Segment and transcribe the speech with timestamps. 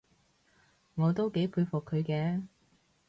[0.95, 2.41] 我都幾佩服佢嘅